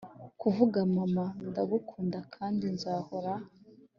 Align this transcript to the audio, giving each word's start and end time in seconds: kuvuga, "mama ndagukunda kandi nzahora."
kuvuga, 0.41 0.77
"mama 0.95 1.25
ndagukunda 1.49 2.19
kandi 2.35 2.65
nzahora." 2.75 3.33